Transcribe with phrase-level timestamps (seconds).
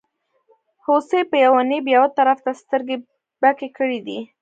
[0.85, 2.97] هوسۍ په یوه نېب یوه طرف ته سترګې
[3.41, 4.19] بکې کړې دي.